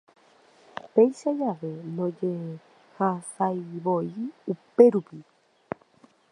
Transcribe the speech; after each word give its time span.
Péicha 0.93 1.29
jave 1.39 1.69
ndojehasaivoi 1.91 4.11
upérupi. 4.51 5.17